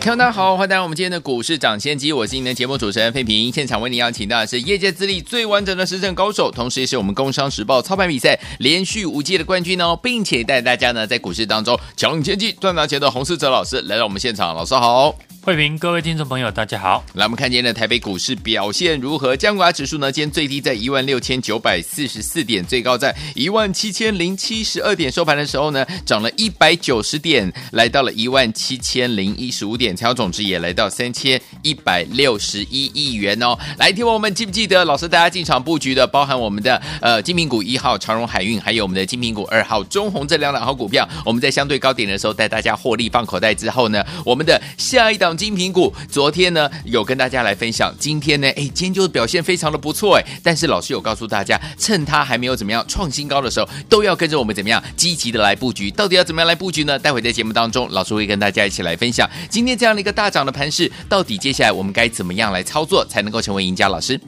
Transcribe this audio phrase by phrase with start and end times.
[0.00, 3.52] 听众大家好，欢迎来到我们今天的股市涨先机，我是您的节目主持人费平。
[3.52, 15.14] 现场为您邀请到的是业界资历最完整的实战高手，同时也是我们工商时报操盘比赛连续五届的冠军哦，并且带大家呢在股市当中抢先机赚大钱的洪思哲老师来到我们现场，老师好。
[15.42, 17.02] 慧平，各位听众朋友，大家好。
[17.14, 19.34] 来，我们看今天的台北股市表现如何？
[19.34, 25.10] 加权指数呢，今天最低在一万六千九百四十四点，最高在一万七千零七十二点。
[25.10, 33.58] 收盘的时候呢，涨了一百九十点，来到了一万七千零一十五点，成交总值也来到三千一百六十一亿元哦。
[33.78, 45.30] 来，听我们记不记得老师大家进场布局的，包含我们的呃金品股一号长荣海运，还有我们的金品股二号中鸿这两档好股票，我们在相对高点的时候带大家获利放口袋之后呢，我们的下一档。
[45.40, 55.90] 精品股昨天呢有跟大家来分享，今天呢哎今天就表现非常的不错哎，但是老师有告诉大家，趁它还没有怎么样创新高的时候，都要跟着我们怎么样积极的来布局。
[55.92, 56.98] 到底要怎么样来布局呢？
[56.98, 59.26] 待会在节目当中，老师会跟大家一起来分享。
[59.48, 63.88] 今天这样的一个大涨的盘势，到底接下来我们该怎么样来操作才能够成为赢家？
[63.88, 64.20] 老师，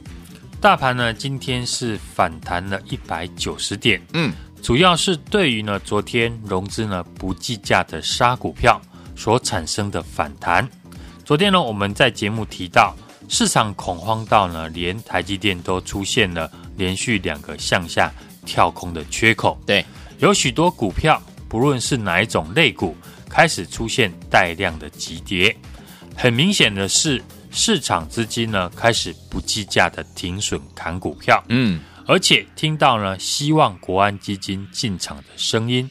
[0.59, 8.81] 大盘呢今天是反弹了一百九十点，嗯，主要是对于呢昨天融资呢不计价的杀股票
[9.15, 10.67] 所产生的反弹。
[11.25, 12.93] 昨天呢，我们在节目提到，
[13.29, 18.11] 市场恐慌到呢，连台积电都出现了连续两个向下
[18.45, 19.57] 跳空的缺口。
[19.65, 19.85] 对，
[20.19, 22.93] 有许多股票，不论是哪一种类股，
[23.29, 25.55] 开始出现带量的急跌。
[26.13, 31.41] 很明显的是，市场资金呢开始不计价的停损砍股票。
[31.47, 35.89] 嗯，而且听到呢，希望国安基金进场的声音，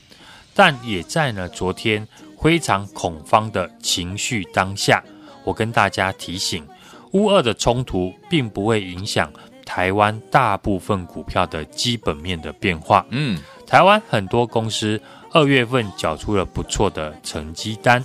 [0.52, 2.06] 但也在呢昨天
[2.38, 5.02] 非常恐慌的情绪当下。
[5.44, 6.66] 我跟大家提醒，
[7.12, 9.32] 乌二的冲突并不会影响
[9.64, 13.04] 台湾大部分股票的基本面的变化。
[13.10, 18.04] 嗯，台湾很多公司二月份缴出了不错的成绩单，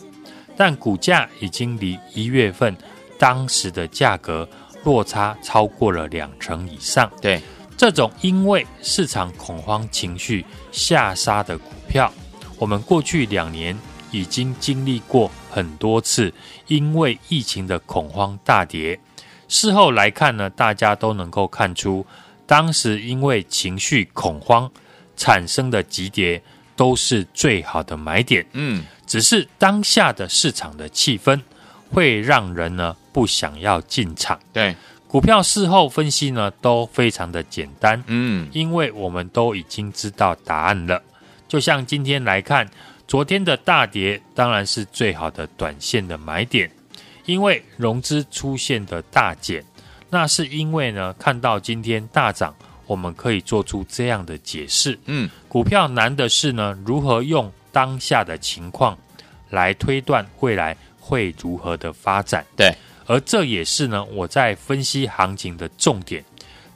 [0.56, 2.76] 但股价已经离一月份
[3.18, 4.48] 当时的价格
[4.84, 7.12] 落差超过了两成以上。
[7.22, 7.42] 对，
[7.76, 12.12] 这种因为市场恐慌情绪下杀的股票，
[12.58, 13.78] 我们过去两年
[14.12, 16.32] 已经经历过很多次。
[16.68, 19.00] 因为疫情的恐慌大跌，
[19.48, 22.06] 事后来看呢，大家都能够看出，
[22.46, 24.70] 当时因为情绪恐慌
[25.16, 26.40] 产生的急跌
[26.76, 28.46] 都是最好的买点。
[28.54, 31.42] 嗯，只是当下的市场的气氛
[31.92, 34.38] 会让人呢不想要进场。
[34.54, 34.76] 对，
[35.08, 38.04] 股票事后分析呢都非常的简单。
[38.06, 41.02] 嗯，因为我们都已经知道答案了。
[41.48, 42.70] 就像今天来看。
[43.08, 46.70] 昨天的大跌当然是最好的短线的买点，
[47.26, 49.64] 因为融资出现的大减，
[50.10, 52.54] 那是因为呢看到今天大涨，
[52.86, 55.00] 我们可以做出这样的解释。
[55.06, 58.98] 嗯，股票难的是呢如何用当下的情况
[59.50, 62.46] 来推断未来会如何的发展。
[62.58, 62.76] 对，
[63.06, 66.22] 而这也是呢我在分析行情的重点，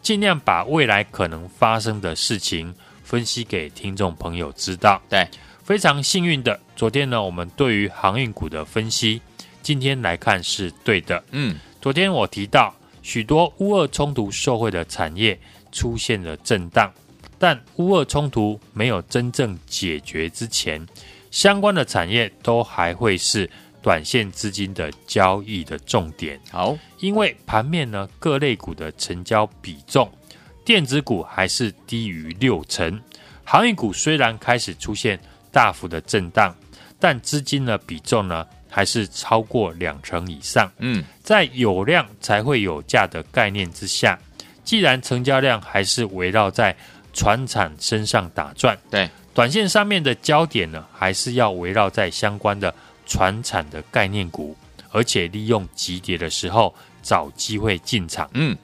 [0.01, 5.01] 尽量把未来可能发生的事情分析给听众朋友知道。
[5.09, 5.27] 对。
[5.63, 9.21] 非常幸运的，昨天呢，我们对于航运股的分析，
[9.61, 11.23] 今天来看是对的。
[11.31, 12.73] 嗯，昨天我提到
[13.03, 15.39] 许多乌俄冲突受惠的产业
[15.71, 16.91] 出现了震荡，
[17.37, 20.85] 但乌俄冲突没有真正解决之前，
[21.29, 23.49] 相关的产业都还会是
[23.83, 26.39] 短线资金的交易的重点。
[26.49, 30.11] 好，因为盘面呢，各类股的成交比重，
[30.65, 32.99] 电子股还是低于六成，
[33.43, 35.19] 航运股虽然开始出现。
[35.51, 36.55] 大幅的震荡，
[36.99, 40.71] 但资金的比重呢还是超过两成以上。
[40.77, 44.17] 嗯，在有量才会有价的概念之下，
[44.63, 46.75] 既然成交量还是围绕在
[47.13, 52.73] 船产身上打转，对，短线上面的焦点呢还是要围绕在相关的
[53.05, 54.55] 船产的概念股，
[54.91, 56.73] 而且利用急跌的时候
[57.03, 58.29] 找机会进场。
[58.33, 58.55] 嗯，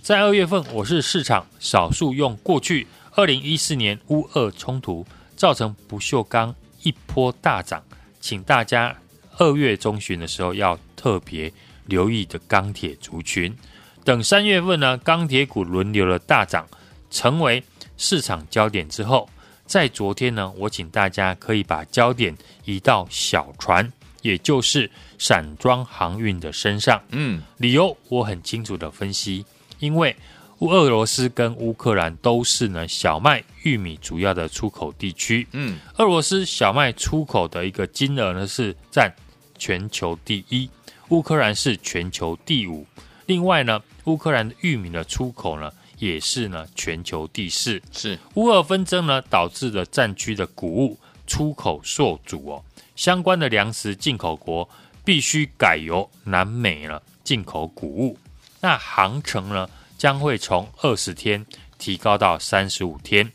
[0.00, 2.86] 在二月份，我是市场少数用过去
[3.16, 5.04] 二零一四年乌俄冲突。
[5.38, 6.52] 造成不锈钢
[6.82, 7.80] 一波大涨，
[8.20, 8.94] 请大家
[9.38, 11.50] 二月中旬的时候要特别
[11.86, 13.56] 留意的钢铁族群。
[14.04, 16.66] 等三月份呢，钢铁股轮流的大涨，
[17.08, 17.62] 成为
[17.96, 19.30] 市场焦点之后，
[19.64, 23.92] 在昨天呢，我请大家可以把焦点移到小船，
[24.22, 27.00] 也就是散装航运的身上。
[27.10, 29.46] 嗯，理由我很清楚的分析，
[29.78, 30.16] 因为
[30.66, 35.46] 俄罗斯跟乌克兰都是呢小麦、玉米主要的出口地区。
[35.52, 39.14] 嗯，俄罗斯小麦出口的一个金额呢是占
[39.56, 40.68] 全球第一，
[41.10, 42.84] 乌克兰是全球第五。
[43.26, 47.80] 另外呢，乌克兰的玉米的出口呢也是呢全球第四。
[47.92, 52.64] 是乌俄纷争呢导致了战区的谷物出口受阻哦，
[52.96, 54.68] 相关的粮食进口国
[55.04, 58.18] 必须改由南美呢进口谷物。
[58.60, 59.68] 那航程呢
[59.98, 61.44] 将会从二十天
[61.76, 63.30] 提高到三十五天，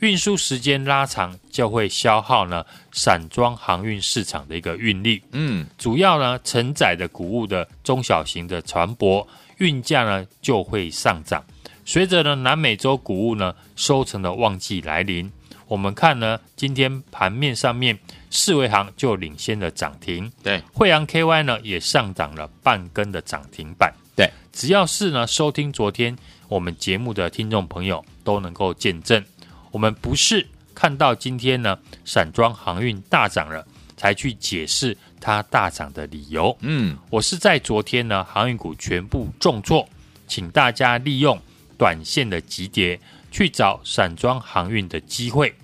[0.00, 5.22] 运输时间拉长就会消耗呢散装航运市场的一个运力。
[5.32, 9.24] 嗯，主要呢承载的谷物的中小型的船舶
[9.58, 11.44] 运价呢就会上涨。
[11.84, 15.30] 随着呢南美洲谷物呢收成的旺季来临，
[15.68, 17.98] 我们看呢今天盘面上面
[18.30, 23.92] 四维行就领先的涨停，对，惠阳 KY 呢也上涨了半根的涨停板。
[24.16, 26.16] 对，只要是呢收听昨天
[26.48, 29.22] 我们节目的听众朋友都能够见证，
[29.70, 36.56] 我们不是看到今天呢散装航运大涨了才去解释它大涨的理由。
[36.62, 39.86] 嗯，我是在昨天呢航运股全部重挫，
[40.26, 41.38] 请大家利用
[41.76, 42.98] 短线的急跌
[43.30, 45.54] 去找散装航运的机会，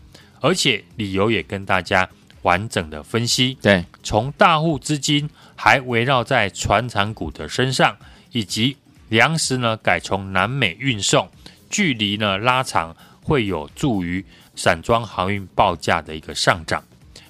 [0.40, 2.06] 而且理由也跟大家
[2.42, 3.56] 完整的分析。
[3.62, 7.96] 对，从大户资金还围绕在船产股的身上。
[8.32, 8.76] 以及
[9.08, 11.28] 粮食呢改从南美运送，
[11.70, 14.24] 距离呢拉长，会有助于
[14.56, 16.82] 散装航运报价的一个上涨。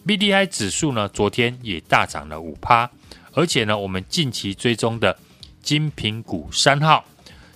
[0.06, 2.90] BDI 指数呢昨天也大涨了五趴，
[3.32, 5.16] 而且呢我们近期追踪的
[5.62, 7.04] 精品股三号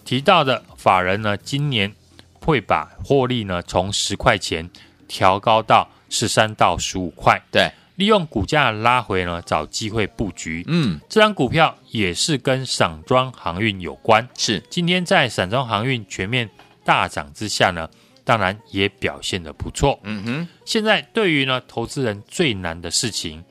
[0.05, 1.93] 提到的法人呢今年
[2.35, 4.69] 会把获利呢从十块钱
[5.09, 7.41] 调高到十三到十五块。
[7.51, 7.71] 对。
[7.97, 10.65] 利用股价拉回呢，找机会布局。
[10.69, 14.27] 嗯，这张股票也是跟散装航运有关。
[14.37, 16.49] 是，今天在散装航运全面
[16.85, 17.89] 大涨之下呢，
[18.23, 19.99] 当然也表现的不错。
[20.05, 23.43] 嗯哼，现在对于呢投资人最难的事情，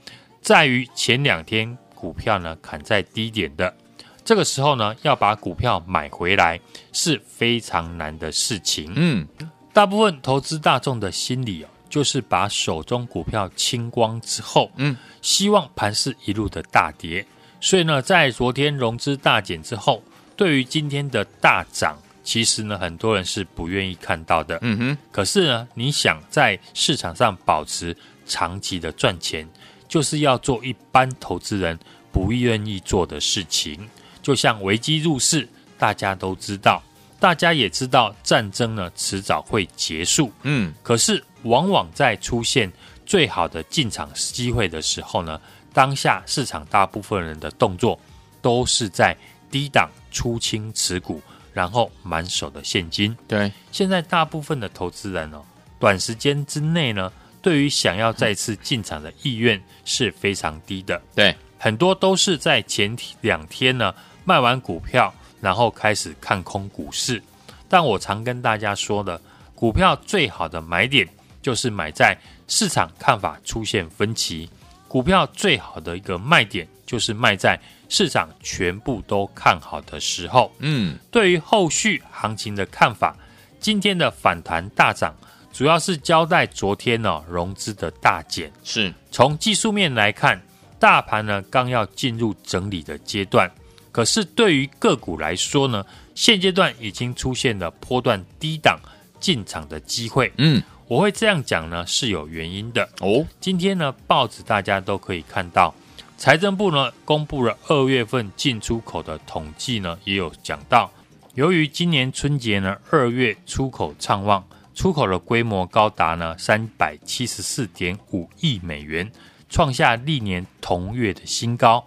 [0.42, 3.76] 在于前两天股票呢砍在低点的，
[4.24, 6.60] 这个时候呢要把股票买回来
[6.94, 8.94] 是非常难的事情。
[8.96, 9.28] 嗯，
[9.74, 11.68] 大部分投资大众的心理哦。
[11.96, 17.26] 就是把手中股票清光之后，嗯，希望盘势一路的大跌。
[17.62, 20.04] 所以呢，在昨天融资大减之后，
[20.36, 24.60] 对于今天的大涨，其实呢，很多人是不愿意看到的。
[24.62, 24.98] 嗯哼。
[25.10, 27.96] 可是呢，你想在市场上保持
[28.26, 29.48] 长期的赚钱，
[29.88, 31.80] 就是要做一般投资人
[32.12, 33.90] 不愿意做的事情。
[34.22, 35.48] 就像危机入市，
[35.78, 36.84] 大家都知道，
[37.26, 40.32] 大家也知道战争呢迟早会结束。
[40.44, 41.24] 嗯，可是。
[41.46, 42.72] 往往在出现
[43.06, 45.40] 最好的进场机会的时候呢，
[45.72, 48.00] 当下市场大部分人的动作
[48.42, 49.16] 都是在
[49.52, 51.22] 低档出清持股，
[51.54, 53.16] 然后满手的现金。
[53.28, 55.44] 对，现在大部分的投资人哦，
[55.80, 57.12] 短时间之内呢，
[57.44, 61.00] 对于想要再次进场的意愿是非常低的。
[61.14, 63.94] 对，很多都是在前两天呢
[64.24, 65.14] 卖完股票，
[65.46, 67.22] 然后开始看空股市。
[67.70, 69.22] 但我常跟大家说的，
[69.54, 71.08] 股票最好的买点。
[71.46, 74.50] 就是买在市场看法出现分歧，
[74.88, 77.56] 股票最好的一个卖点就是卖在
[77.88, 80.52] 市场全部都看好的时候。
[80.58, 83.16] 嗯，对于后续行情的看法，
[83.60, 85.16] 今天的反弹大涨，
[85.54, 88.52] 主要是交代昨天呢融资的大减。
[88.64, 90.42] 是，从技术面来看，
[90.80, 93.48] 大盘呢刚要进入整理的阶段，
[93.96, 95.86] 可是对于个股来说呢，
[96.16, 98.78] 现阶段已经出现了波段低档
[99.22, 100.34] 进场的机会。
[100.38, 100.62] 嗯。
[100.90, 103.26] 我会这样讲呢，是有原因的哦。
[103.40, 105.74] 今天呢，报纸大家都可以看到，
[106.18, 110.92] 财政部呢公布了二月份进出口的统计呢，也有讲到，
[111.36, 119.10] 由于今年春节呢二月出口畅旺，出口的规模高达呢三百七十四点五亿美元，
[119.50, 121.84] 创下历年同月的新高，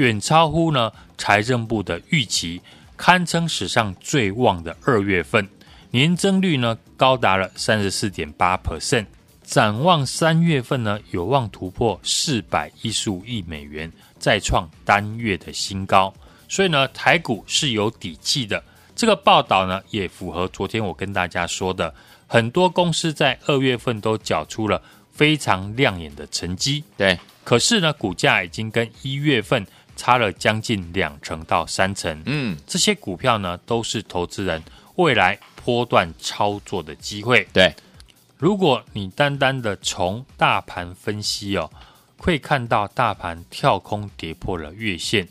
[0.00, 2.58] 远超乎呢财政部的预期，
[2.96, 5.46] 堪称史上最旺的二月份。
[5.90, 9.04] 年增率呢高达了三十四点八 percent，
[9.42, 16.14] 展望三月份呢有望突破四百一十五亿美元，再创单月的新高。
[16.48, 18.62] 所以呢台股是有底气的。
[18.96, 21.94] 这个报道呢也符合昨天我跟大家说的，
[22.26, 24.80] 很多公司在二月份都缴出了
[25.12, 26.82] 非常亮眼的成绩。
[26.96, 29.66] 对，可是呢股价已经跟一月份
[30.00, 32.22] 差了将近两成到三成。
[32.24, 34.62] 嗯，这些股票呢都是投资人
[34.96, 35.38] 未来。
[35.62, 37.74] 波段操作的机会，对。
[38.38, 41.70] 如果你单单的从大盘分析哦，
[42.16, 45.28] 会看到大盘跳空跌破了月线，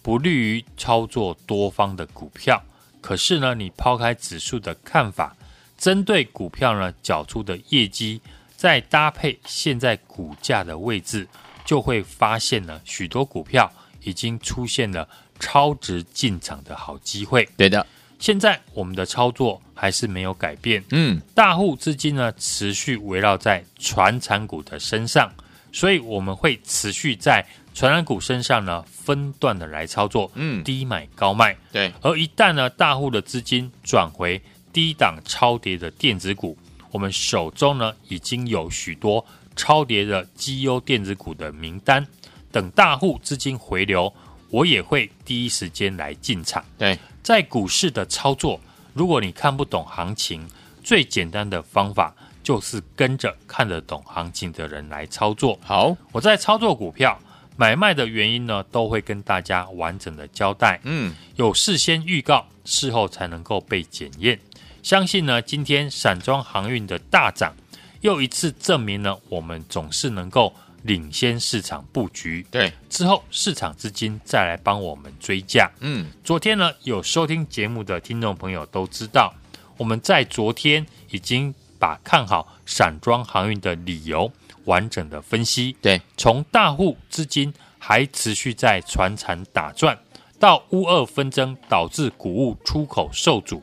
[0.00, 2.62] 不利于操作多方的股票。
[3.00, 5.36] 可是呢，你抛开指数的看法，
[5.76, 8.20] 针对股票呢缴出的业绩，
[8.56, 11.26] 再搭配现在股价的位置，
[11.64, 13.70] 就会发现呢，许多股票
[14.04, 17.48] 已经出现了超值进场的好机会。
[17.56, 17.86] 对的，
[18.18, 20.82] 现在我们的操作还是没有改变。
[20.90, 25.32] 嗯，大户资金呢持续围绕在传产股的身上，
[25.72, 27.44] 所以我们会持续在
[27.74, 30.30] 传产股身上呢分段的来操作。
[30.34, 31.56] 嗯，低买高卖。
[31.72, 34.40] 对，而一旦呢大户的资金转回
[34.72, 36.56] 低档超跌的电子股，
[36.90, 39.24] 我们手中呢已经有许多
[39.56, 42.06] 超跌的绩优电子股的名单，
[42.52, 44.12] 等大户资金回流，
[44.50, 46.62] 我也会第一时间来进场。
[46.78, 48.60] 对，在股市的操作，
[48.92, 50.46] 如果你看不懂行情，
[50.84, 55.58] 最简单的方法就是跟着看得懂行情的人来操作。
[55.62, 57.18] 好，我在操作股票
[57.56, 60.78] 买卖的原因呢，都会跟大家完整的交代。
[60.84, 64.38] 嗯，有事先预告，事后才能够被检验。
[64.82, 67.54] 相信呢，今天散装航运的大涨，
[68.00, 70.52] 又一次证明了我们总是能够
[70.82, 72.46] 领先市场布局。
[72.50, 75.70] 对，之后市场资金再来帮我们追价。
[75.80, 79.34] 嗯，昨天呢，有收听节目的听众朋友都知道，
[79.76, 84.30] 我们在昨天已经把看好散装航运的理由
[84.64, 85.76] 完整的分析。
[85.80, 89.98] 对，从大户资金还持续在船产打转，
[90.38, 93.62] 到乌俄纷争导致谷物出口受阻。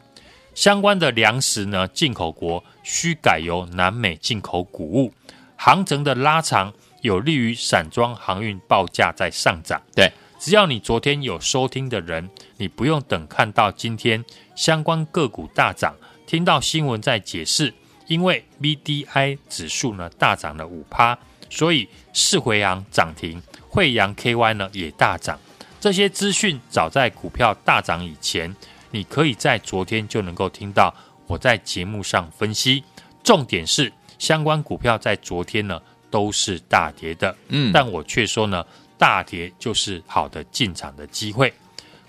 [0.56, 5.14] 相关的粮食呢，进口国需改由南美进口谷物，
[5.56, 9.82] 航程的拉长有利于散装航运报价在上涨。
[9.96, 14.24] 对，只要你昨天有收听的人，你不用等看到今天
[14.56, 17.74] 相关个股大涨，听到新闻在解释，
[18.08, 21.18] 因为 BDI 指数呢大涨了五趴，
[21.50, 25.40] 所以四回阳涨停，慧洋 KY 呢也大涨。
[25.80, 28.56] 这些资讯早在股票大涨以前。
[28.92, 30.92] 你可以在昨天就能够听到
[31.28, 32.84] 我在节目上分析，
[33.24, 35.80] 重点是相关股票在昨天呢
[36.10, 38.66] 都是大跌的，嗯，但我却说呢，
[38.98, 41.54] 大跌就是好的进场的机会。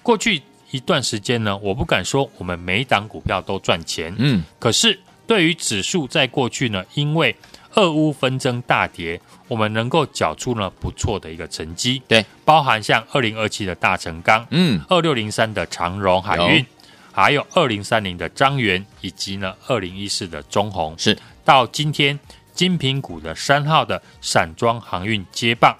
[0.03, 0.41] 过去
[0.71, 7.35] 一段时间呢，我不敢说我们每一档股票都赚钱，嗯，可是对于指数在过去呢，因为
[7.75, 16.65] 俄乌纷争大跌，我们能够缴出呢不错的一个成绩，对，包含像二零二七的大成钢，嗯，二六零三的长荣海运，
[17.13, 21.17] 还有二零三零的张元，以及呢二零一四的中红，是。
[21.43, 22.17] 到今天
[22.55, 25.77] 精品股的三号的散装航运接棒，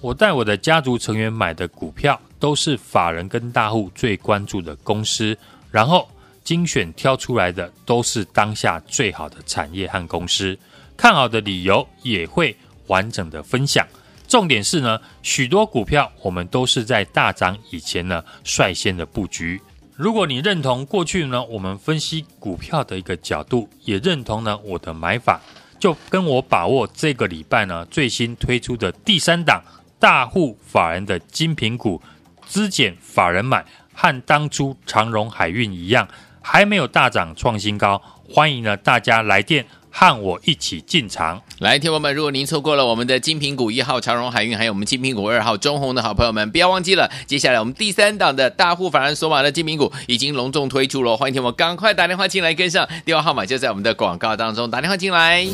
[0.00, 5.36] 我带我的家族成员买的股票都是法人跟大户最关注的公司，
[5.70, 6.08] 然后
[6.42, 10.58] 精选挑出来的都是当下最好的产业和公司。
[10.96, 13.86] 看好的理由也会完整的分享，
[14.28, 19.60] 重点是呢，许多股票我们都是在大涨以前呢率先的布局。
[19.96, 25.40] 如果你认同过去呢我们分析股票的一个角度，也认同呢我的买法，
[25.78, 29.62] 就跟我把握这个礼拜呢最新推出的第三档
[29.98, 32.00] 大户法人的精品股，
[32.46, 36.08] 资减法人买，和当初长荣海运一样，
[36.42, 39.66] 还没有大涨创新高，欢迎呢大家来电。
[39.96, 55.46] 和我一起进场，来，听友们，如果您错过了我们的金品股一号长荣海运，还有我们金品股二号中鸿的好朋友们，不要忘记了，接下来我们第三档的大户法人索马的金品股已经隆重推出了，欢迎听我赶快打电话进来跟上，电话号码就在我们的广告当中，打电话进来。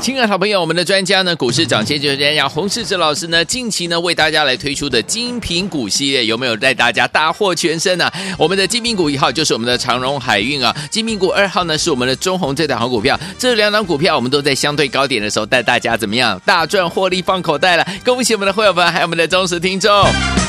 [0.00, 8.12] 亲爱的好朋友，我们的专家呢，股市涨先就是专家洪世哲老师呢，近期呢为大家来推出的精品股系列，有没有带大家大获全胜呢、啊？
[8.38, 19.90] 我们的精品股一号就是我们的长荣海运啊，精品股二号呢是我们的中红这档好股票，这两档股票我们都在相对高点的时候带大家怎么样大赚获利放口袋了，恭喜我们的会员们还有我们的忠实听众。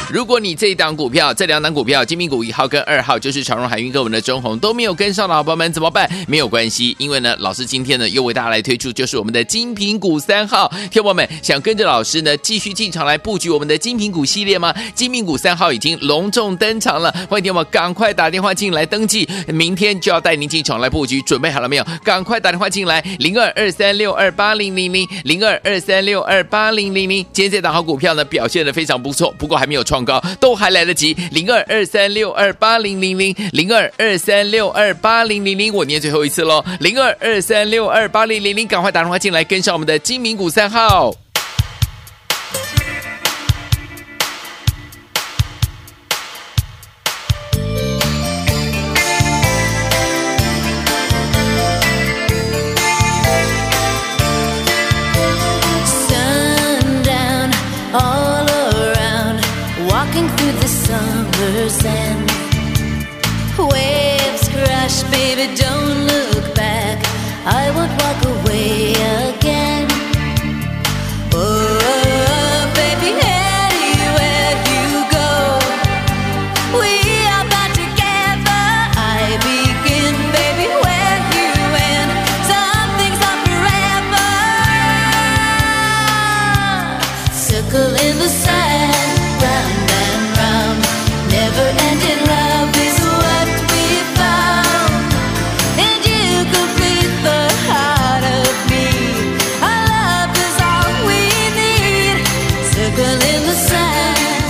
[0.09, 6.09] 如果你这一档股票、这两档股票，精品股一号跟二号就是长荣海运跟我们的中红都没有跟上的好朋友们怎么办？
[6.27, 10.69] 没有关系，因为呢，老师今天呢又为大家来推出就是我们的精品股三号。
[10.91, 14.75] 听友们想跟着老师呢继续进场来布局我们的精品股系列吗？
[14.93, 21.85] 精品股三号已经隆重登场了，欢迎听友们赶快打电话进来登记，明天就要带您进场来布局，准备好了没有？
[22.03, 27.25] 赶快打电话进来，零二二三六二八零零零零二二三六二八零零零。
[27.31, 30.01] 今天这档好股票呢表现的非常不错，不过还没有创。
[30.03, 41.13] 高都还来得及，零二二三六二八零零零零二二三六二八零零零，我念最后一次喽，零二二三六二八零零零，赶快打电话进来跟上我们的金明谷三号。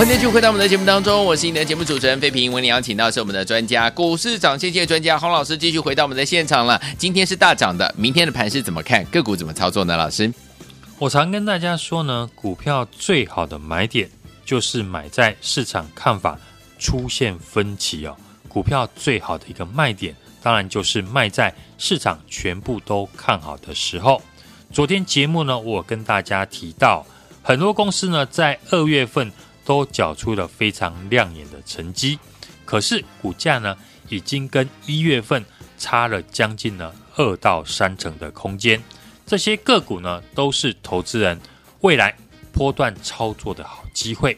[0.02, 2.52] 欢迎继续回到我们的节目当中，我是你的节目主持人费平。
[2.52, 6.82] 为你邀请到是我们的专家，股市涨先机专家洪老师，继续回到我们的现场了。
[6.98, 9.06] 今天是大涨的，明天的盘是怎么看？
[9.06, 9.96] 个股怎么操作呢？
[9.96, 10.34] 老师，
[10.98, 14.10] 我常跟大家说呢，股票最好的买点
[14.44, 16.36] 就是买在市场看法
[16.80, 18.18] 出现分歧哦。
[18.48, 24.20] 股票最好的一个卖点，当然就是卖在市场全部都看好的时候。
[24.74, 27.06] 昨天节目呢，我跟大家提到，
[27.44, 29.32] 很多公司呢在二月份
[29.72, 32.20] 都缴出了非常亮眼的成绩，
[32.66, 33.78] 可是股价呢
[34.10, 35.42] 已经跟一月份
[35.78, 38.84] 差了将近了二到三成的空间。
[39.26, 41.40] 这些个股呢，都是投资人
[41.80, 42.14] 未来
[42.52, 44.38] 波段操作的好机会。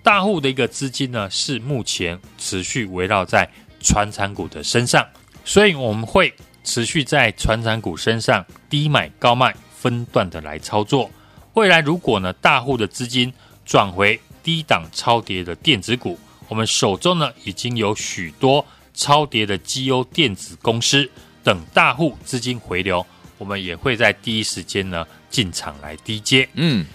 [0.00, 5.04] 大户的一个资金呢，是目前持续围绕在传产股的身上，
[5.44, 6.32] 所以我们会
[6.62, 11.10] 持续在传产股身上低买高卖，分段的来操作。
[11.54, 13.34] 未来如果呢，大户的资金
[13.66, 18.64] 转回低档超跌的电子股，我们手中呢已经有许多
[18.94, 21.06] 超跌的绩优电子公司
[21.44, 23.04] 等大户资金回流。
[23.36, 26.86] 我们也会在第一时间呢进场来低接，嗯，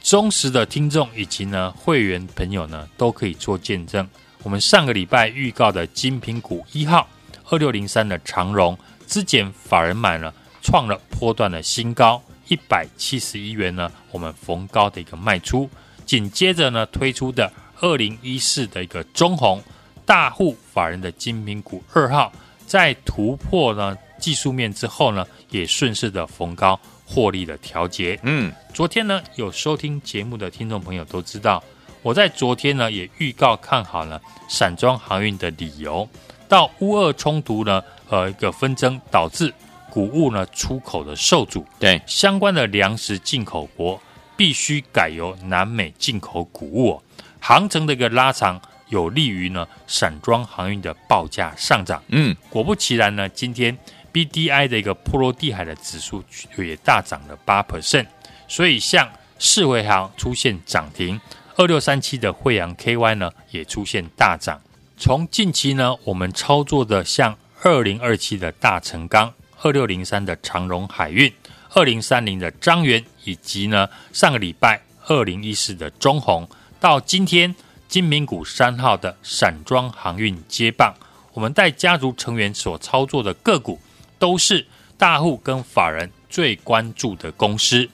[0.00, 4.08] 忠实的听众以及呢会员朋友呢都可以做见证。
[4.44, 7.08] 我们上个礼拜预告的精品股一号
[7.50, 15.68] 二六零三的长荣，之前法人买了，创了波段的新高一百七十一元呢，我们逢高的一个卖出。
[16.04, 19.62] 紧接着呢推出的二零一四的一个中红
[20.04, 22.32] 大户法人的精品股二号，
[22.66, 23.96] 在突破呢。
[24.22, 28.16] 技术面之后呢，也顺势的逢高获利的调节。
[28.22, 31.60] 嗯，昨天呢有收听节目的听众朋友都知道，
[32.02, 36.08] 我在昨天呢也预告看好了散装航运的理由。
[36.48, 39.52] 到乌俄冲突呢，呃一个纷争导致
[39.90, 44.00] 谷物呢出口的受阻，对相关的粮食进口国
[44.42, 47.02] 必须改由南美进口谷物，哦，
[47.38, 52.02] 航程的一个拉长，有利于呢散装航运的报价上涨。
[52.08, 53.78] 嗯，果不其然呢，今天。
[54.10, 56.22] B D I 的一个波罗的海的指数
[56.58, 58.06] 也大涨了八 percent，
[58.48, 61.18] 所以像四维航出现涨停，
[61.56, 64.60] 二六三七的惠阳 K Y 呢也出现大涨。
[64.98, 71.32] 从近期呢，我们操作的像二零二七的大成钢、二六零三的长荣海运、
[71.70, 76.48] 二零三零的张源，以及呢上个礼拜二零一四的中红，
[76.80, 77.54] 到今天
[77.88, 80.94] 金平股三号的散装航运接棒，
[81.32, 83.78] 我们带家族成员所操作的个股。
[84.18, 84.64] 都是
[84.96, 87.90] 大户跟法人最关注的公司，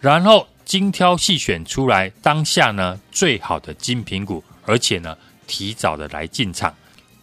[0.00, 6.74] 然后精挑细选出来当下呢最好的精品股，而且呢提早的来进场。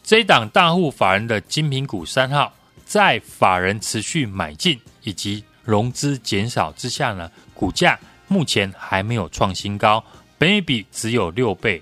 [0.02, 2.54] 这档大户法人的精品股三号，
[2.86, 10.04] 在法人持续买进以及融资减少之下呢，股价目前还没有创新高，
[10.38, 11.82] 本益比只有六倍。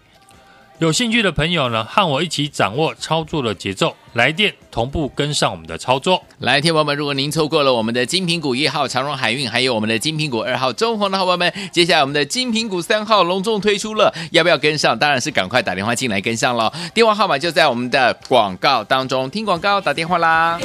[0.79, 6.21] 有兴趣的朋友呢，和我一起掌握操作的节奏，来电同步跟上我们的操作。
[6.39, 14.97] 来，听众朋友们，如果您错过了我们的金品股一号长荣海运，还有我们的金品股二号中鸿的好朋友们，接下来我们的金品股三号隆重推出了，要不要跟上？
[14.97, 16.73] 当然是赶快打电话进来跟上喽。
[16.93, 20.59] 电话号码就在我们的广告当中，听广告打电话啦。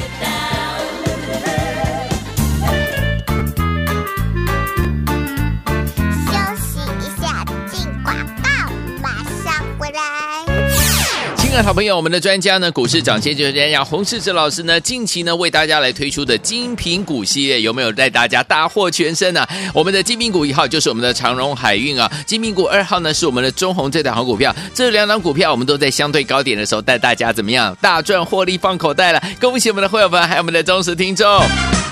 [11.61, 19.49] 好朋友，我们的专家呢，股市涨先机专家洪世哲老师呢，近期呢为大家来推出的精品股系列，有没有带大家大获全胜呢、啊？
[19.73, 29.21] 我们的精品股一号就是我们的长荣海运啊，精品股二号呢是我们的中红这档好股票，这两档股票我们都在相对高点的时候带大家怎么样大赚获利放口袋了？
[29.39, 31.27] 恭喜我们的会员们，还有我们的忠实听众。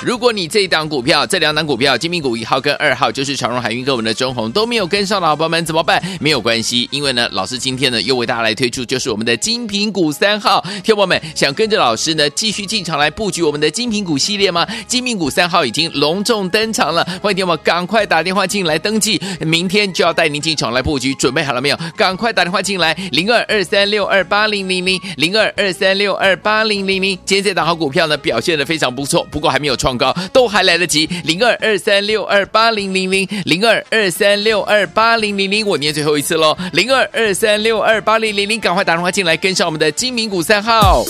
[0.04, 6.02] 如果你这一档股票、这两档股票，精品股一号跟二号，就是长荣海运跟我们的中红都没有跟上的好朋友们怎么办？
[6.22, 10.64] 没有关系，因为呢，老师今天呢又为大家来推出就是我们的精精品股三号。
[10.84, 14.68] 听友们想跟着老师呢继续进场来布局我们的精品股系列吗？
[14.86, 21.80] 精品股三号已经隆重登场了，欢迎听友赶快打电话进来登记，明天就要带您进场来布局，准备好了没有？
[21.96, 27.18] 赶快打电话进来，零二二三六二八零零零零二二三六二八零零零。
[27.26, 31.08] 今天这档好股票呢表现的非常不错，不过还没有创高，都还来得及。
[31.24, 41.06] 零二二三六二八零零零零二二三六二八零零零，我念最后一次喽，零二二三六二八零零零，赶快打电话进来跟上我们的金明股三号。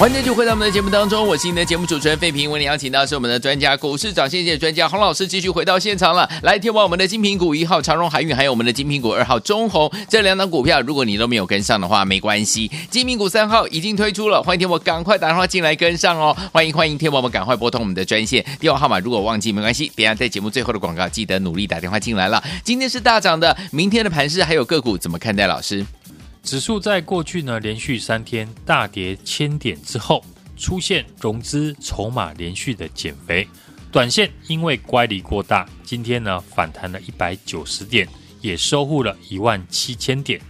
[0.00, 2.50] 欢迎继续回到我们的节目当中，我是您的节目主持人费平。
[2.50, 6.26] 为您邀请到是我们的专家，股市涨先机专家洪老师，继续回到现场了。
[6.40, 16.34] 来，听完我们的精品股一号长荣海运，还有我们的精品股二号中鸿这两档股票，如果你都没有跟上的话，没关系，精品股三号已经推出了，欢迎听我赶快打电话进来跟上哦。
[16.50, 22.42] 欢迎欢迎，听我们赶快拨通我们的专线电话号码，如果忘记没关系，等下在节目最后的广告记得努力打电话进来了。
[22.64, 25.46] 今天是大涨的，明天的盘势还有个股怎么看待？
[25.46, 25.84] 老师？
[26.50, 30.24] 指数在过去呢连续三天大跌千点之后，
[30.56, 33.46] 出现融资筹码连续的减肥，
[33.92, 38.08] 短线因为乖离过大，今天呢反弹了一百九十点，
[38.40, 40.40] 也收复了一万七千点。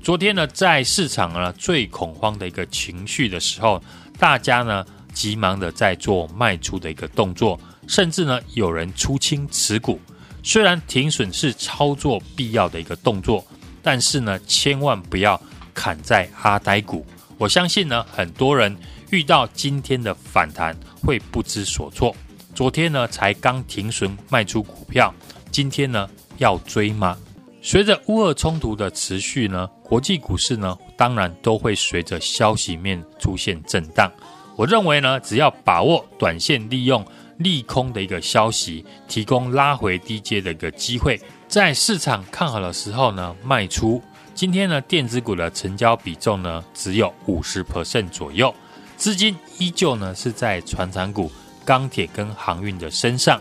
[0.00, 3.82] 昨天呢在市场呢最恐慌的一个情绪的时候，
[4.20, 7.58] 大家呢急忙的在做卖出的一个动作，
[7.88, 9.98] 甚至呢有人出清持股。
[10.44, 13.44] 虽然停损是操作必要的一个动作。
[13.82, 15.40] 但是呢，千万不要
[15.74, 17.04] 砍在阿呆股。
[17.38, 18.76] 我相信呢，很多人
[19.10, 22.14] 遇到今天的反弹会不知所措。
[22.54, 25.14] 昨天呢，才刚停损卖出股票，
[25.50, 27.16] 今天呢要追吗？
[27.62, 34.10] 随着乌俄冲突的持续呢，国际股市呢，当然都会随着消息面出现震荡。
[34.56, 37.06] 我认为呢，只要把握短线利用
[37.40, 41.18] 利空的一个消息，提供拉回低阶的一个机会。
[41.48, 44.00] 在市场看好的时候呢，卖出。
[44.34, 48.54] 今天呢，电子股的成交比重呢只有五十 percent 左右，
[48.96, 51.32] 资金依旧呢是在船产股、
[51.64, 53.40] 钢铁跟航运的身上。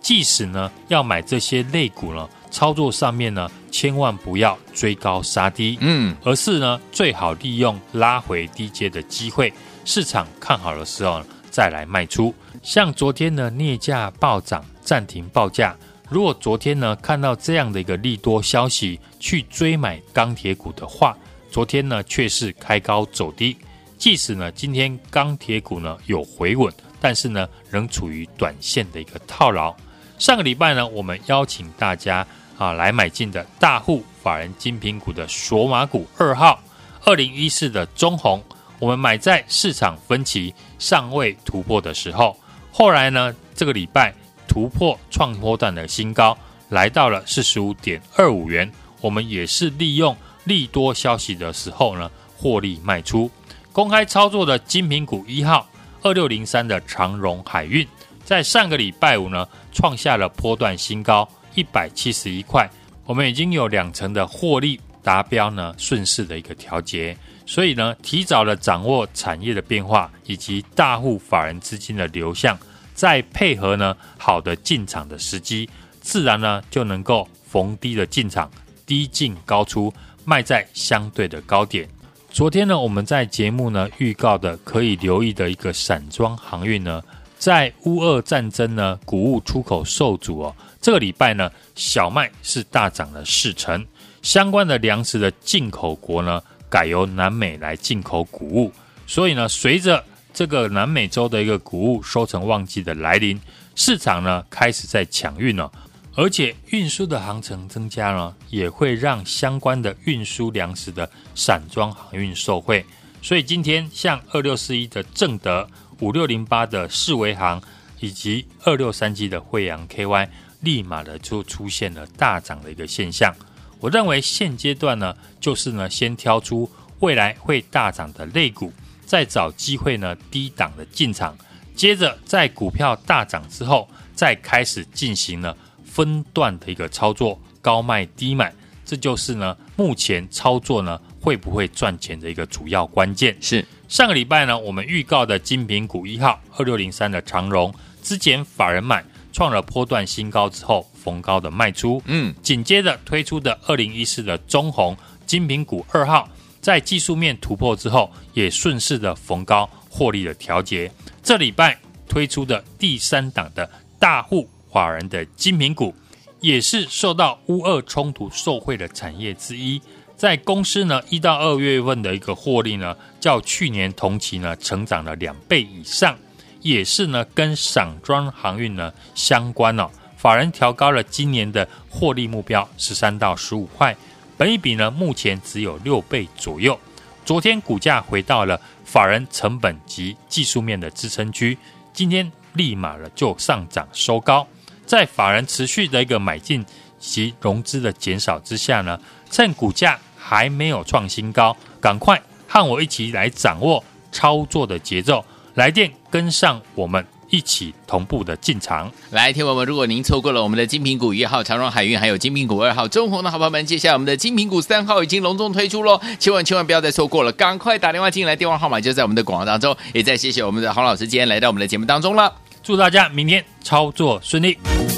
[0.00, 9.52] 即使呢要买这些类股呢，操作上面呢千万不要追高杀低，嗯，而是呢最好利用拉回低阶的机会，
[9.84, 12.32] 市场看好的时候再来卖出。
[12.62, 15.74] 像昨天呢，镍价暴涨，暂停报价。
[16.10, 21.16] 如果昨天呢看到这样的一个利多消息，去追买钢铁股的话，
[21.50, 23.56] 昨天呢却是开高走低。
[23.96, 29.74] 即使呢今天钢铁股呢有回稳，但是呢仍处于短线的一个套牢。
[30.18, 32.26] 上个礼拜呢，我们邀请大家
[32.58, 36.60] 啊来买进的大户法人精品股的索马股二号
[37.04, 38.42] 二零一四的中红，
[38.78, 42.36] 我们买在市场分歧尚未突破的时候，
[42.72, 44.14] 后来呢这个礼拜。
[44.48, 46.36] 突破创波段的新高，
[46.70, 48.68] 来到了四十五点二五元。
[49.00, 53.30] 我们也是利用利多消息的时候呢，获利卖出。
[53.70, 55.68] 公开操作的精品股一号
[56.02, 57.86] 二六零三的长荣海运，
[58.24, 62.68] 在上个礼拜五呢，创下了波段新高一百七十一块。
[63.04, 67.16] 我们已经有两成的获利达标呢，顺势的一个调节。
[67.50, 72.56] 所以呢，提早的掌握产业的变化以及大户法人资金的流向。
[72.94, 75.68] 再配合呢，好的进场的时机，
[76.00, 78.48] 自然呢就能够逢低的进场，
[78.86, 79.92] 低进高出，
[80.24, 81.88] 卖在相对的高点。
[82.30, 87.02] 昨天呢，我们在节目呢预告的可以留意的一个散装航运呢，
[87.36, 90.54] 在乌俄战争呢，谷物出口受阻哦。
[90.80, 93.84] 这个礼拜呢，小麦是大涨了四成，
[94.22, 98.72] 相关的粮食的进口国呢，改由南美来进口谷物，
[99.06, 100.02] 所以呢，随着
[100.32, 103.38] 这个南美洲的一个谷物收成旺季的来临，
[103.74, 105.70] 市场呢开始在抢运了，
[106.14, 112.86] 而且运输的航程增加呢，也会让相关的运输粮食的散装航运受惠。
[113.20, 117.60] 所以今天像二六四一的正德、五六零八的世维航
[117.98, 120.28] 以及二六三七的惠阳 KY，
[120.60, 123.34] 立马的就出现了大涨的一个现象。
[123.80, 128.72] 我认为现阶段呢，就是呢先挑出未来会大涨的类股，
[129.06, 131.36] 再找机会呢低档的进场，
[131.74, 138.52] 接着在股票大涨之后，再开始进行呢分段的一个操作，高卖低买，
[138.84, 143.34] 这就是呢目前操作呢会不会赚钱的一个主要关键。
[143.40, 152.02] 是上个礼拜呢，我们预告的精品股一号二六零三的长荣，之前法人买创了波段新高之后，逢高的卖出。
[152.06, 156.28] 嗯，紧接着推出的二零一四的中红精品股二号，
[156.60, 160.90] 在技术面突破之后，也顺势的逢高获利的调节。
[161.22, 163.68] 这礼拜推出的第三档的。
[164.00, 165.94] 大户法人的精品股，
[166.40, 169.78] 也是受到乌俄冲突受惠的产业之一。
[170.16, 176.18] 在公司呢一到二月份的一个获利呢，较去年同期呢成长了两倍以上，
[176.62, 179.90] 也是呢跟散装航运呢相关哦。
[180.20, 183.96] 法人调高了今年的获利目标十三到十五块，
[184.36, 186.78] 本益比呢目前只有六倍左右。
[187.24, 191.56] 昨天股价回到了法人成本及技术面的支撑区，
[191.94, 192.30] 今天。
[192.54, 194.44] 立马了就上涨收高，
[194.84, 196.66] 在法人持续的一个买进
[196.98, 208.92] 及融资的减少之下呢，趁股价还没有创新高，赶快和我一起来掌握操作的节奏，来电跟上我们一起同步的进场。
[209.10, 219.76] 来，听友们，如果您错过了我们的金品股一号长荣海运，还有金品股二号中红的好朋友们，接下来我们的金品股三号已经隆重推出喽，千万千万不要再错过了，赶快打电话进来，电话号码就在我们的广告当中。
[219.92, 222.32] 也再谢谢我们的洪老师今天来到我们的节目当中了。
[222.62, 224.89] 祝大家明天操作顺利。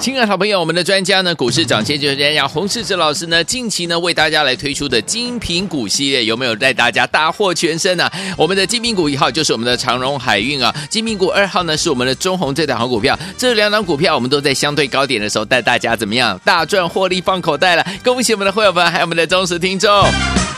[0.00, 8.12] 亲爱的好朋友，我们的专家呢，股市涨先就是这样洪世哲老师呢，近期呢为大家来推出的精品股系列，有没有带大家大获全胜呢、啊？
[8.36, 17.84] 我们的精品股一号就是我们的长荣海运啊，精品股二号呢是我们的中鸿这档好股票，这两档股票我们都在相对高点的时候带大家怎么样大赚获利放口袋了？
[18.04, 19.90] 恭喜我们的会员们，还有我们的忠实听众。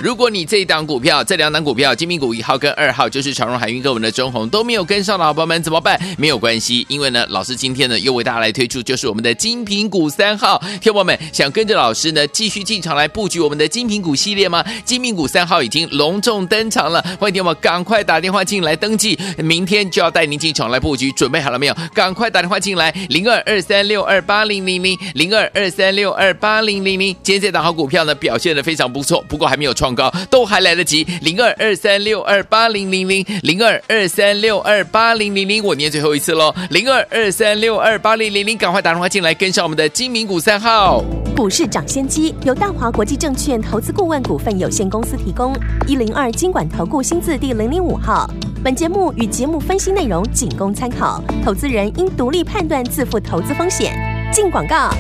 [0.02, 6.00] 如果你这一档股票，这两档股票，精品股一号跟二号，就是长荣海运跟我们的中鸿都没有跟上的好朋友们怎么办？
[6.16, 10.58] 没有关系，因为呢，老师今天呢又为大家来推出，就是我们的精品股三号。
[10.80, 14.64] 听友们想跟着老师呢继续进场来布局我们的精品股系列吗？
[14.86, 21.76] 精品股三号已经隆重登场了，欢迎听友们赶快打电话进来登记，明天就要带您进场来布局，准备好了没有？
[21.92, 27.14] 赶快打电话进来，零二二三六二八零零零零二二三六二八零零零。
[27.22, 29.89] 今天这档好股票呢表现的非常不错，不过还没有创。
[29.94, 41.03] 高都还来得及，零二二三六二八零零零零二二三六二八零零零，我念最后一次喽，零二二三六二八零零零，赶快打电话进来跟上我们的精品股三号。
[41.37, 45.55] 股市涨先机由大华国际证券投资顾问股份有限公司提供，
[45.87, 48.29] 一零二金管投顾新字第零零五号。
[48.62, 53.94] 本节目与节目分析内容仅供参考，投资人应独立判断，自负投资风险。
[54.33, 54.90] 进广告。